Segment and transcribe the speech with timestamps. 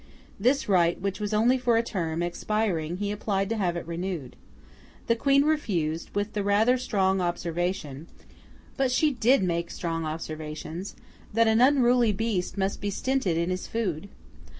[0.39, 4.35] This right, which was only for a term, expiring, he applied to have it renewed.
[5.05, 12.13] The Queen refused, with the rather strong observation—but she did make strong observations—that an unruly
[12.13, 14.09] beast must be stinted in his food.